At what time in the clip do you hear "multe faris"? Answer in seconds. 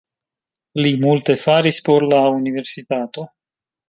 1.03-1.79